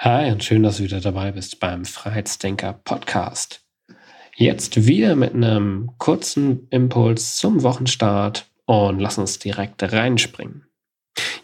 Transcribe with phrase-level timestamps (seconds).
[0.00, 3.66] Hi und schön, dass du wieder dabei bist beim Freiheitsdenker Podcast.
[4.36, 10.68] Jetzt wieder mit einem kurzen Impuls zum Wochenstart und lass uns direkt reinspringen.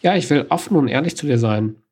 [0.03, 1.83] Ja, ich will offen und ehrlich zu dir sein.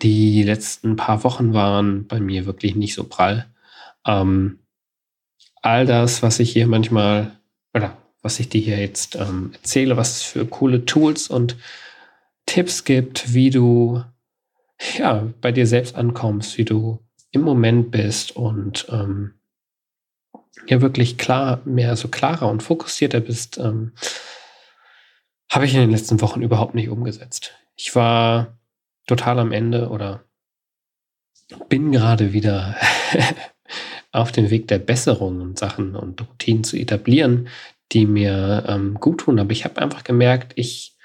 [0.00, 3.44] Die letzten paar Wochen waren bei mir wirklich nicht so prall.
[4.06, 4.60] Ähm,
[5.60, 7.38] all das, was ich hier manchmal
[7.74, 11.56] oder was ich dir hier jetzt ähm, erzähle, was es für coole Tools und
[12.46, 14.02] Tipps gibt, wie du
[14.98, 17.00] ja, bei dir selbst ankommst, wie du
[17.30, 19.34] im Moment bist und ähm,
[20.66, 23.92] ja wirklich klar, mehr so klarer und fokussierter bist, ähm,
[25.50, 27.54] habe ich in den letzten Wochen überhaupt nicht umgesetzt.
[27.76, 28.58] Ich war
[29.06, 30.24] total am Ende oder
[31.68, 32.76] bin gerade wieder
[34.12, 37.48] auf dem Weg der Besserung und Sachen und Routinen zu etablieren,
[37.92, 39.38] die mir ähm, gut tun.
[39.38, 40.96] Aber ich habe einfach gemerkt, ich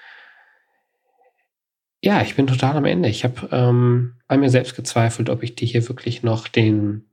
[2.06, 3.10] ja, ich bin total am Ende.
[3.10, 7.04] Ich habe ähm, an mir selbst gezweifelt, ob ich dir hier wirklich noch den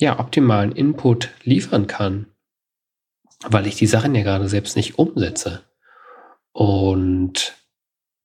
[0.00, 2.26] ja, optimalen Input liefern kann,
[3.46, 5.62] weil ich die Sachen ja gerade selbst nicht umsetze.
[6.52, 7.54] Und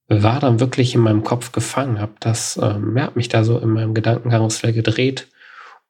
[0.07, 3.69] war dann wirklich in meinem Kopf gefangen, habe das, ähm, ja, mich da so in
[3.69, 5.27] meinem Gedankenkarussell gedreht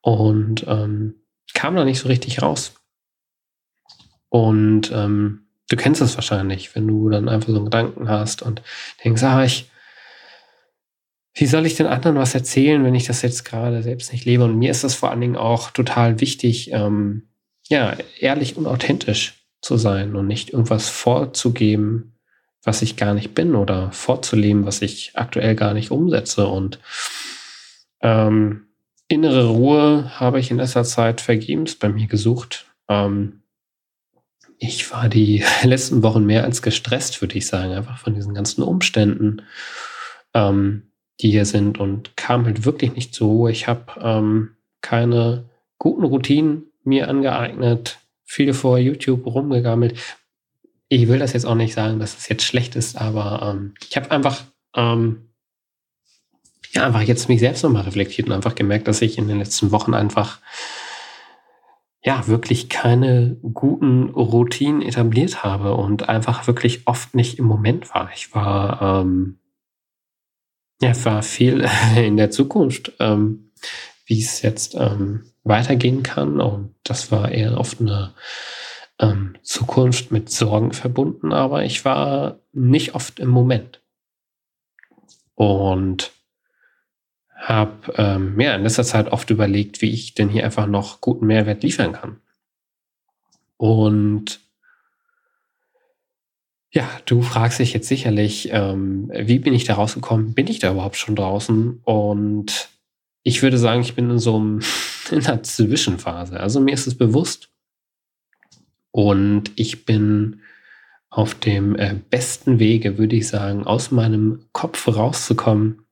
[0.01, 1.21] und ähm,
[1.53, 2.73] kam da nicht so richtig raus.
[4.29, 8.61] Und ähm, Du kennst es wahrscheinlich, wenn du dann einfach so einen Gedanken hast und
[9.03, 9.69] denkst, ah, ich,
[11.33, 14.45] wie soll ich den anderen was erzählen, wenn ich das jetzt gerade selbst nicht lebe?
[14.45, 17.29] Und mir ist das vor allen Dingen auch total wichtig, ähm,
[17.67, 22.17] ja, ehrlich und authentisch zu sein und nicht irgendwas vorzugeben,
[22.63, 26.47] was ich gar nicht bin oder vorzuleben, was ich aktuell gar nicht umsetze.
[26.47, 26.79] Und
[28.01, 28.67] ähm,
[29.07, 32.67] innere Ruhe habe ich in letzter Zeit vergebens bei mir gesucht.
[32.89, 33.36] Ähm,
[34.59, 38.63] ich war die letzten Wochen mehr als gestresst, würde ich sagen, einfach von diesen ganzen
[38.63, 39.43] Umständen,
[40.33, 40.91] ähm,
[41.21, 43.51] die hier sind und kam halt wirklich nicht zur Ruhe.
[43.51, 45.45] Ich habe ähm, keine
[45.79, 49.97] guten Routinen mir angeeignet, viele vor YouTube rumgegammelt.
[50.89, 53.97] Ich will das jetzt auch nicht sagen, dass es jetzt schlecht ist, aber ähm, ich
[53.97, 54.43] habe einfach
[54.75, 55.29] ähm,
[56.71, 59.71] ja einfach jetzt mich selbst nochmal reflektiert und einfach gemerkt, dass ich in den letzten
[59.71, 60.39] Wochen einfach
[62.07, 68.09] ja, wirklich keine guten Routinen etabliert habe und einfach wirklich oft nicht im Moment war.
[68.15, 69.39] Ich war, ähm,
[70.81, 73.51] ja, war viel in der Zukunft, ähm,
[74.05, 76.39] wie es jetzt ähm, weitergehen kann.
[76.39, 78.13] Und das war eher oft eine
[78.99, 83.81] ähm, Zukunft mit Sorgen verbunden, aber ich war nicht oft im Moment.
[85.35, 86.13] Und
[87.37, 91.27] habe ähm, ja, in letzter Zeit oft überlegt, wie ich denn hier einfach noch guten
[91.27, 92.17] Mehrwert liefern kann.
[93.57, 94.39] Und
[96.71, 100.33] ja, du fragst dich jetzt sicherlich, ähm, wie bin ich da rausgekommen?
[100.33, 101.79] Bin ich da überhaupt schon draußen?
[101.83, 102.69] Und
[103.23, 104.61] ich würde sagen, ich bin in so einem,
[105.11, 106.39] in einer Zwischenphase.
[106.39, 107.49] Also mir ist es bewusst
[108.91, 110.41] und ich bin
[111.09, 115.86] auf dem äh, besten Wege, würde ich sagen, aus meinem Kopf rauszukommen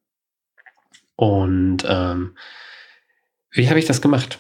[1.16, 2.36] und ähm,
[3.52, 4.40] wie habe ich das gemacht?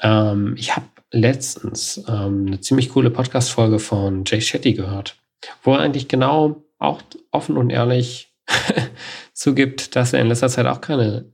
[0.00, 5.16] Ähm, ich habe letztens ähm, eine ziemlich coole Podcast-Folge von Jay Shetty gehört,
[5.62, 8.34] wo er eigentlich genau auch offen und ehrlich
[9.32, 11.32] zugibt, dass er in letzter Zeit auch keine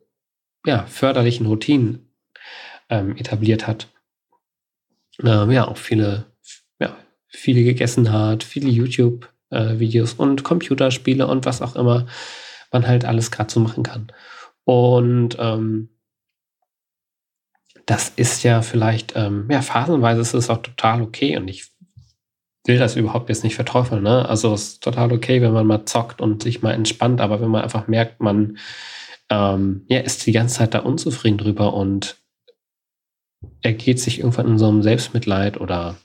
[0.67, 2.12] ja, förderlichen Routinen
[2.89, 3.89] ähm, etabliert hat.
[5.22, 6.27] Ähm, ja, auch viele,
[6.78, 6.97] ja,
[7.28, 12.07] viele gegessen hat, viele YouTube-Videos äh, und Computerspiele und was auch immer
[12.72, 14.13] man halt alles gerade so machen kann.
[14.71, 15.89] Und ähm,
[17.87, 21.72] das ist ja vielleicht, ähm, ja, phasenweise ist es auch total okay und ich
[22.65, 24.05] will das überhaupt jetzt nicht verteufeln.
[24.05, 24.28] Ne?
[24.28, 27.49] Also es ist total okay, wenn man mal zockt und sich mal entspannt, aber wenn
[27.49, 28.59] man einfach merkt, man
[29.28, 32.19] ähm, ja, ist die ganze Zeit da unzufrieden drüber und
[33.63, 35.97] er geht sich irgendwann in so einem Selbstmitleid oder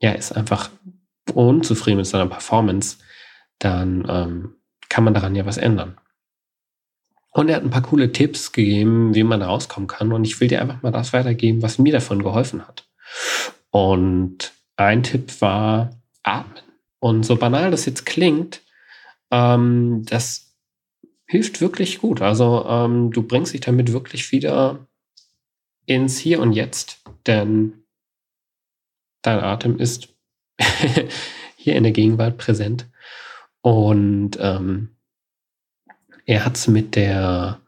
[0.00, 0.70] ja, ist einfach
[1.34, 2.96] unzufrieden mit seiner Performance,
[3.58, 4.54] dann ähm,
[4.88, 5.99] kann man daran ja was ändern.
[7.30, 10.12] Und er hat ein paar coole Tipps gegeben, wie man rauskommen kann.
[10.12, 12.88] Und ich will dir einfach mal das weitergeben, was mir davon geholfen hat.
[13.70, 15.90] Und ein Tipp war
[16.22, 16.64] atmen.
[16.98, 18.62] Und so banal das jetzt klingt,
[19.30, 20.54] ähm, das
[21.26, 22.20] hilft wirklich gut.
[22.20, 24.86] Also ähm, du bringst dich damit wirklich wieder
[25.86, 27.84] ins Hier und Jetzt, denn
[29.22, 30.08] dein Atem ist
[31.56, 32.88] hier in der Gegenwart präsent.
[33.62, 34.96] Und ähm,
[36.30, 37.60] er hat es mit der,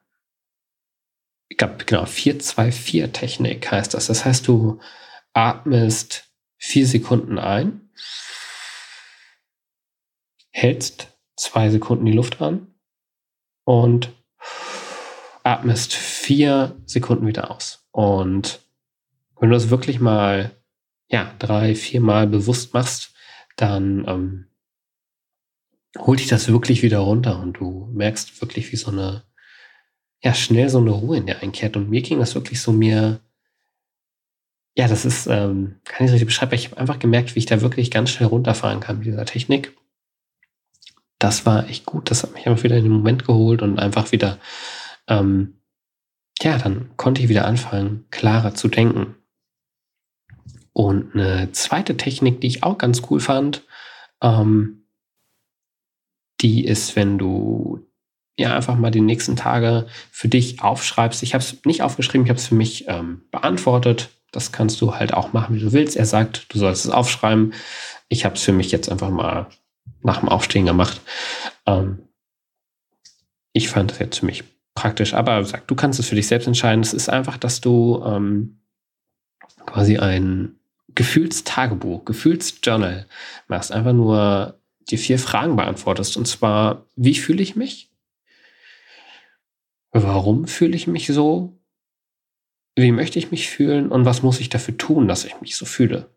[1.48, 4.06] ich glaube, genau, 4-2-4-Technik heißt das.
[4.06, 4.78] Das heißt, du
[5.32, 7.90] atmest vier Sekunden ein,
[10.50, 12.72] hältst zwei Sekunden die Luft an
[13.64, 14.12] und
[15.42, 17.88] atmest vier Sekunden wieder aus.
[17.90, 18.60] Und
[19.40, 20.52] wenn du das wirklich mal,
[21.08, 23.12] ja, drei, vier Mal bewusst machst,
[23.56, 24.51] dann ähm,
[25.98, 29.24] holt dich das wirklich wieder runter und du merkst wirklich, wie so eine,
[30.22, 31.76] ja, schnell so eine Ruhe in dir einkehrt.
[31.76, 33.20] Und mir ging das wirklich so mir,
[34.74, 37.60] ja, das ist, ähm, kann ich richtig beschreiben, ich habe einfach gemerkt, wie ich da
[37.60, 39.76] wirklich ganz schnell runterfahren kann mit dieser Technik.
[41.18, 42.10] Das war echt gut.
[42.10, 44.38] Das hat mich einfach wieder in den Moment geholt und einfach wieder,
[45.08, 45.58] ähm,
[46.40, 49.14] ja, dann konnte ich wieder anfangen, klarer zu denken.
[50.72, 53.62] Und eine zweite Technik, die ich auch ganz cool fand,
[54.22, 54.81] ähm,
[56.42, 57.86] die ist, wenn du
[58.36, 61.22] ja einfach mal die nächsten Tage für dich aufschreibst.
[61.22, 64.10] Ich habe es nicht aufgeschrieben, ich habe es für mich ähm, beantwortet.
[64.32, 65.96] Das kannst du halt auch machen, wie du willst.
[65.96, 67.52] Er sagt, du sollst es aufschreiben.
[68.08, 69.48] Ich habe es für mich jetzt einfach mal
[70.02, 71.00] nach dem Aufstehen gemacht.
[71.66, 72.08] Ähm,
[73.52, 76.46] ich fand das jetzt für mich praktisch, aber sag, du kannst es für dich selbst
[76.46, 76.82] entscheiden.
[76.82, 78.62] Es ist einfach, dass du ähm,
[79.66, 80.56] quasi ein
[80.94, 83.06] Gefühlstagebuch, Gefühlsjournal
[83.48, 83.72] machst.
[83.72, 84.58] Einfach nur
[84.90, 86.16] die vier Fragen beantwortest.
[86.16, 87.90] Und zwar, wie fühle ich mich?
[89.92, 91.58] Warum fühle ich mich so?
[92.74, 93.88] Wie möchte ich mich fühlen?
[93.88, 96.08] Und was muss ich dafür tun, dass ich mich so fühle?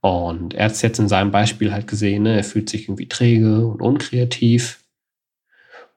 [0.00, 2.36] Und er hat es jetzt in seinem Beispiel halt gesehen, ne?
[2.36, 4.80] er fühlt sich irgendwie träge und unkreativ.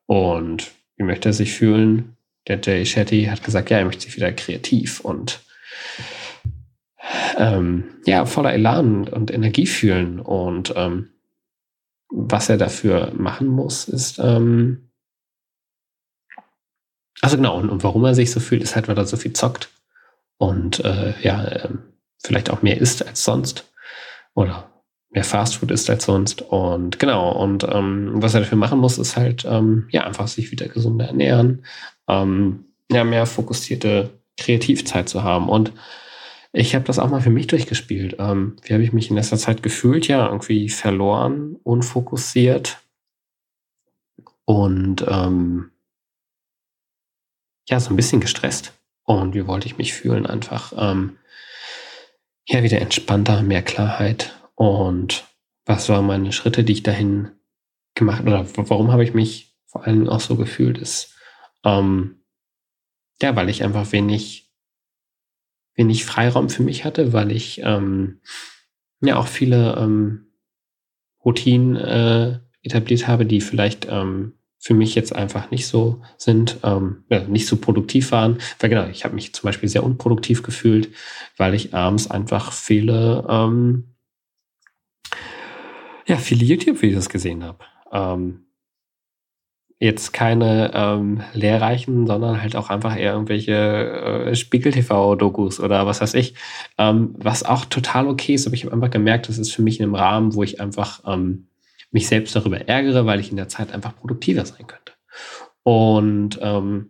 [0.06, 2.16] Und wie möchte er sich fühlen?
[2.48, 5.42] Der Jay Shetty hat gesagt, ja, er möchte sich wieder kreativ und
[7.38, 10.20] ähm, ja, voller Elan und Energie fühlen.
[10.20, 11.10] Und ähm,
[12.10, 14.90] was er dafür machen muss, ist, ähm,
[17.22, 19.34] also genau, und, und, warum er sich so fühlt, ist halt, weil er so viel
[19.34, 19.70] zockt
[20.38, 21.70] und äh, ja, äh,
[22.24, 23.72] vielleicht auch mehr isst als sonst
[24.36, 24.70] oder
[25.10, 26.42] mehr Fastfood isst als sonst.
[26.42, 30.52] Und genau, und ähm, was er dafür machen muss, ist halt, ähm, ja, einfach sich
[30.52, 31.66] wieder gesünder ernähren,
[32.08, 35.50] ähm, ja, mehr fokussierte Kreativzeit zu haben.
[35.50, 35.74] Und
[36.58, 38.16] ich habe das auch mal für mich durchgespielt.
[38.20, 40.08] Ähm, wie habe ich mich in letzter Zeit gefühlt?
[40.08, 42.80] Ja, irgendwie verloren, unfokussiert
[44.46, 45.72] und ähm,
[47.70, 48.74] ja, so ein bisschen gestresst.
[49.04, 50.26] Und wie wollte ich mich fühlen?
[50.26, 51.18] Einfach ähm,
[52.48, 54.36] ja, wieder entspannter, mehr Klarheit.
[54.56, 55.26] Und
[55.66, 57.32] was waren meine Schritte, die ich dahin
[57.94, 61.16] gemacht oder warum habe ich mich vor allem auch so gefühlt, ist
[61.64, 62.24] ähm,
[63.22, 64.47] ja, weil ich einfach wenig
[65.78, 68.20] wenig Freiraum für mich hatte, weil ich ähm,
[69.00, 70.28] ja auch viele ähm,
[71.24, 77.04] Routinen äh, etabliert habe, die vielleicht ähm, für mich jetzt einfach nicht so sind, ähm,
[77.10, 78.40] ja, nicht so produktiv waren.
[78.60, 80.90] Weil genau, ich habe mich zum Beispiel sehr unproduktiv gefühlt,
[81.38, 83.96] weil ich abends einfach viele, ähm,
[86.08, 87.60] ja, viele YouTube-Videos gesehen habe.
[87.92, 88.47] Ähm,
[89.80, 96.16] jetzt keine ähm, lehrreichen, sondern halt auch einfach eher irgendwelche äh, Spiegel-TV-Dokus oder was weiß
[96.16, 96.34] ich,
[96.78, 98.48] ähm, was auch total okay ist.
[98.48, 101.02] Aber ich habe einfach gemerkt, das ist für mich in einem Rahmen, wo ich einfach
[101.06, 101.48] ähm,
[101.92, 104.94] mich selbst darüber ärgere, weil ich in der Zeit einfach produktiver sein könnte.
[105.62, 106.90] Und ähm,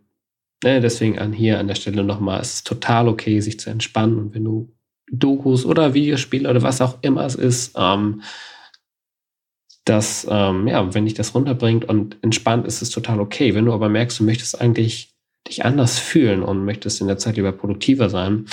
[0.63, 4.17] ne, deswegen an hier an der Stelle nochmal, es ist total okay, sich zu entspannen.
[4.17, 4.74] Und wenn du
[5.12, 8.22] Dokus oder Videospiele oder was auch immer es ist, ähm,
[9.89, 13.56] dass, ähm, ja, wenn dich das runterbringt und entspannt, ist es total okay.
[13.56, 15.15] Wenn du aber merkst, du möchtest eigentlich
[15.48, 18.48] dich anders fühlen und möchtest in der Zeit lieber produktiver sein,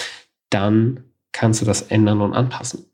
[0.50, 2.86] dann kannst du das ändern und anpassen.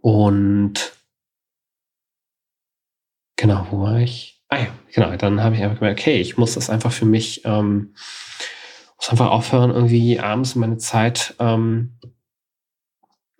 [0.00, 0.92] Und
[3.36, 4.42] genau, wo war ich?
[4.48, 7.44] Ah ja, genau, dann habe ich einfach gemerkt, okay, ich muss das einfach für mich,
[7.44, 7.94] ähm,
[8.96, 11.98] muss einfach aufhören, irgendwie abends meine Zeit ähm,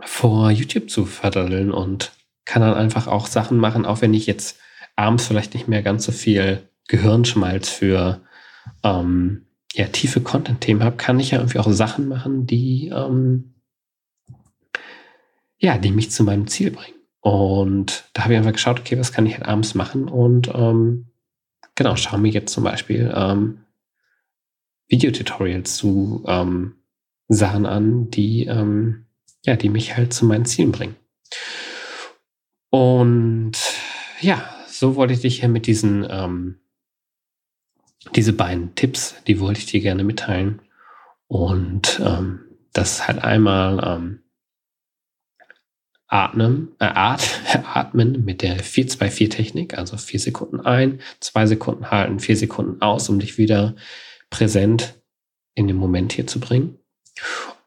[0.00, 2.12] vor YouTube zu verdaddeln und
[2.44, 4.58] kann dann einfach auch Sachen machen, auch wenn ich jetzt
[4.96, 8.20] abends vielleicht nicht mehr ganz so viel Gehirnschmalz für
[8.82, 13.54] ähm, ja, tiefe Content-Themen habe, kann ich ja irgendwie auch Sachen machen, die ähm,
[15.62, 16.96] ja, die mich zu meinem Ziel bringen.
[17.20, 20.08] Und da habe ich einfach geschaut, okay, was kann ich halt abends machen?
[20.08, 21.06] Und ähm,
[21.76, 23.60] genau, schaue mir jetzt zum Beispiel ähm,
[24.88, 26.74] Videotutorials zu ähm,
[27.28, 29.06] Sachen an, die, ähm,
[29.44, 30.96] ja, die mich halt zu meinen Zielen bringen.
[32.72, 33.52] Und
[34.22, 36.58] ja, so wollte ich dich hier mit diesen, ähm,
[38.14, 40.62] diese beiden Tipps, die wollte ich dir gerne mitteilen.
[41.26, 42.40] Und ähm,
[42.72, 44.22] das halt einmal ähm,
[46.06, 47.42] Atmen, äh, At,
[47.74, 53.18] Atmen mit der 4-2-4-Technik, also vier Sekunden ein, zwei Sekunden halten, vier Sekunden aus, um
[53.18, 53.76] dich wieder
[54.30, 54.94] präsent
[55.54, 56.78] in den Moment hier zu bringen.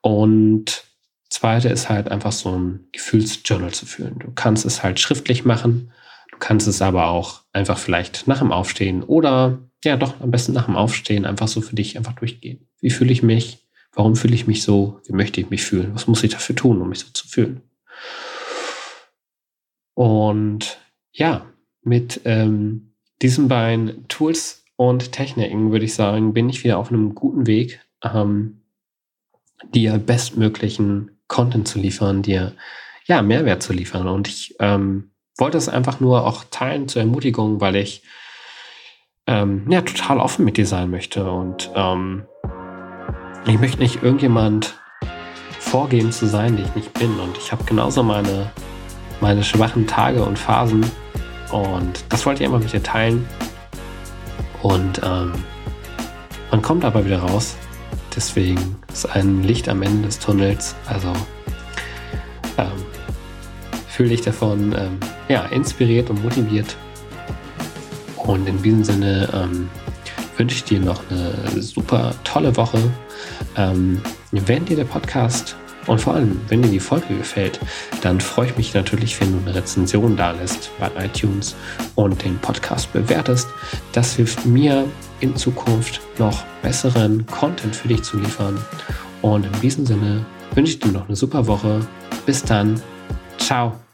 [0.02, 0.85] Und
[1.30, 4.20] zweite ist halt einfach so ein Gefühlsjournal zu führen.
[4.20, 5.92] Du kannst es halt schriftlich machen,
[6.32, 10.54] du kannst es aber auch einfach vielleicht nach dem Aufstehen oder ja doch am besten
[10.54, 12.68] nach dem Aufstehen einfach so für dich einfach durchgehen.
[12.80, 13.66] Wie fühle ich mich?
[13.94, 15.00] Warum fühle ich mich so?
[15.06, 15.92] Wie möchte ich mich fühlen?
[15.94, 17.62] Was muss ich dafür tun, um mich so zu fühlen?
[19.94, 20.78] Und
[21.14, 21.46] ja,
[21.82, 27.16] mit ähm, diesen beiden Tools und Techniken würde ich sagen, bin ich wieder auf einem
[27.16, 28.62] guten Weg, ähm,
[29.74, 32.54] dir bestmöglichen Content zu liefern, dir
[33.06, 34.08] ja Mehrwert zu liefern.
[34.08, 38.04] Und ich ähm, wollte es einfach nur auch teilen zur Ermutigung, weil ich
[39.28, 42.26] ähm, ja total offen mit dir sein möchte und ähm,
[43.48, 44.80] ich möchte nicht irgendjemand
[45.60, 47.20] vorgeben zu sein, die ich nicht bin.
[47.20, 48.52] Und ich habe genauso meine
[49.22, 50.86] meine schwachen Tage und Phasen.
[51.52, 53.28] Und das wollte ich immer mit dir teilen.
[54.62, 55.34] Und ähm,
[56.52, 57.56] man kommt aber wieder raus.
[58.16, 60.76] Deswegen ist ein Licht am Ende des Tunnels.
[60.88, 61.10] Also
[62.58, 62.72] ähm,
[63.88, 66.76] fühle dich davon ähm, ja, inspiriert und motiviert.
[68.18, 69.70] Und in diesem Sinne ähm,
[70.38, 72.80] wünsche ich dir noch eine super tolle Woche.
[73.58, 75.56] Ähm, wenn dir der Podcast
[75.88, 77.60] und vor allem, wenn dir die Folge gefällt,
[78.02, 81.56] dann freue ich mich natürlich, wenn du eine Rezension da lässt bei iTunes
[81.96, 83.48] und den Podcast bewertest.
[83.94, 84.86] Das hilft mir
[85.20, 88.60] in Zukunft noch besseren Content für dich zu liefern.
[89.22, 91.86] Und in diesem Sinne wünsche ich dir noch eine super Woche.
[92.26, 92.82] Bis dann.
[93.38, 93.85] Ciao.